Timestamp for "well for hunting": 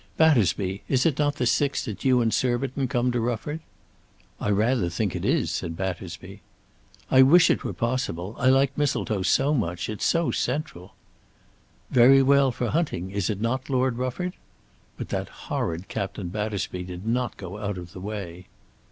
12.23-13.11